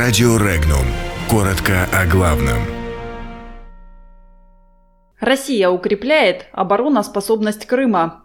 [0.00, 0.86] Радио Регнум.
[1.28, 2.58] Коротко о главном.
[5.18, 8.22] Россия укрепляет обороноспособность Крыма.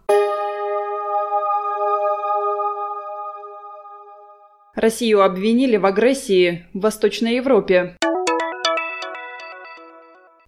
[4.75, 7.97] Россию обвинили в агрессии в Восточной Европе.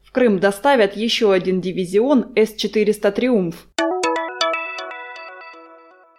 [0.04, 3.68] В Крым доставят еще один дивизион С-400 «Триумф».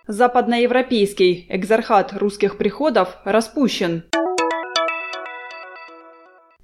[0.09, 4.03] Западноевропейский экзархат русских приходов распущен.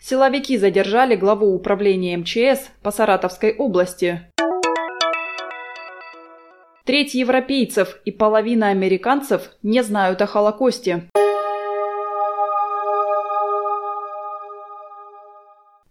[0.05, 4.23] Силовики задержали главу управления МЧС по Саратовской области.
[6.85, 11.09] Треть европейцев и половина американцев не знают о Холокосте.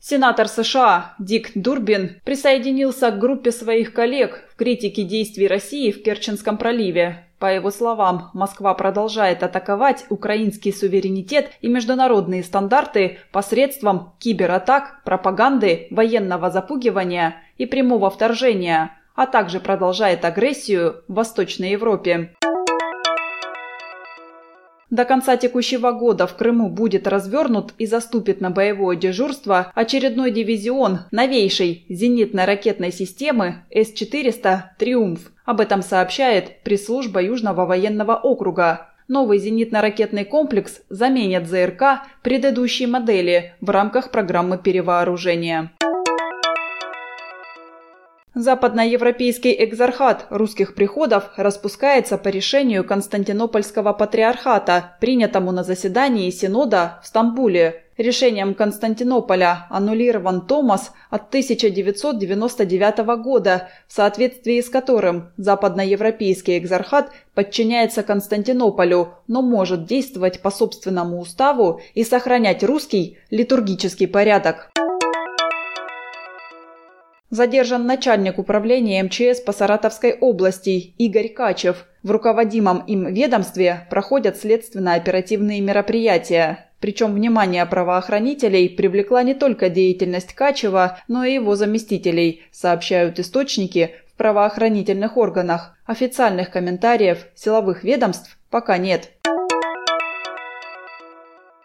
[0.01, 6.57] Сенатор США Дик Дурбин присоединился к группе своих коллег в критике действий России в Керченском
[6.57, 7.30] проливе.
[7.41, 16.51] По его словам, Москва продолжает атаковать украинский суверенитет и международные стандарты посредством кибератак, пропаганды, военного
[16.51, 22.35] запугивания и прямого вторжения, а также продолжает агрессию в Восточной Европе.
[24.91, 31.05] До конца текущего года в Крыму будет развернут и заступит на боевое дежурство очередной дивизион
[31.11, 35.31] новейшей зенитно-ракетной системы С-400 «Триумф».
[35.51, 38.87] Об этом сообщает пресс-служба Южного военного округа.
[39.09, 45.73] Новый зенитно-ракетный комплекс заменит ЗРК предыдущей модели в рамках программы перевооружения.
[48.33, 57.83] Западноевропейский экзархат русских приходов распускается по решению Константинопольского патриархата, принятому на заседании Синода в Стамбуле.
[58.01, 69.13] Решением Константинополя аннулирован Томас от 1999 года, в соответствии с которым западноевропейский экзархат подчиняется Константинополю,
[69.27, 74.71] но может действовать по собственному уставу и сохранять русский литургический порядок.
[77.29, 81.85] Задержан начальник управления МЧС по Саратовской области Игорь Качев.
[82.01, 86.70] В руководимом им ведомстве проходят следственно-оперативные мероприятия.
[86.81, 94.17] Причем внимание правоохранителей привлекла не только деятельность Качева, но и его заместителей, сообщают источники в
[94.17, 95.77] правоохранительных органах.
[95.85, 99.11] Официальных комментариев силовых ведомств пока нет.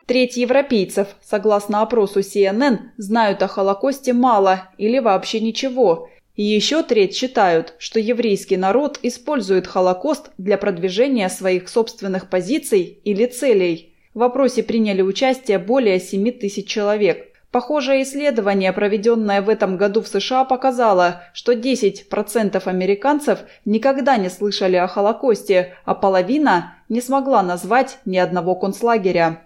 [0.04, 6.10] Треть европейцев, согласно опросу CNN, знают о Холокосте мало или вообще ничего.
[6.37, 13.25] И еще треть считают, что еврейский народ использует Холокост для продвижения своих собственных позиций или
[13.25, 13.96] целей.
[14.16, 17.27] В опросе приняли участие более 7 тысяч человек.
[17.50, 24.77] Похожее исследование, проведенное в этом году в США, показало, что 10% американцев никогда не слышали
[24.77, 29.43] о Холокосте, а половина не смогла назвать ни одного концлагеря.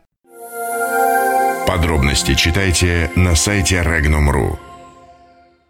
[1.67, 4.70] Подробности читайте на сайте Regnum.ru.